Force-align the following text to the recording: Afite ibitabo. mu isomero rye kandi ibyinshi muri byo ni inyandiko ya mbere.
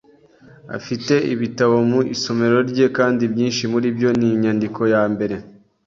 Afite 0.77 1.13
ibitabo. 1.33 1.75
mu 1.89 1.99
isomero 2.15 2.57
rye 2.69 2.85
kandi 2.97 3.19
ibyinshi 3.27 3.63
muri 3.71 3.87
byo 3.95 4.09
ni 4.17 4.27
inyandiko 4.35 4.81
ya 4.93 5.03
mbere. 5.13 5.35